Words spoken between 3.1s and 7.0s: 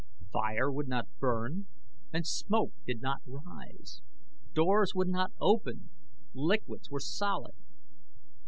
rise. Doors would not open, liquids were